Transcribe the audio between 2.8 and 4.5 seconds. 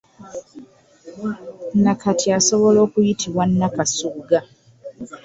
okuyitibwa Nnakasugga.